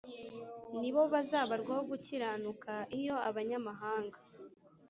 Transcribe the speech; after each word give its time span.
Ni 0.79 0.89
bo 0.93 1.01
bazabarwaho 1.13 1.81
gukiranuka 1.91 2.71
iyo 2.99 3.15
abanyamahanga 3.29 4.17